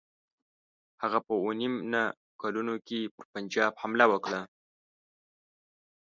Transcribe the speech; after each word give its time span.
هغه 1.03 1.19
په 1.25 1.31
اووه 1.37 1.53
نیم 1.59 1.73
نه 1.93 2.03
کلونو 2.41 2.73
کې 2.87 2.99
پر 3.15 3.23
پنجاب 3.33 3.73
حمله 3.81 4.05
وکړه. 4.09 4.41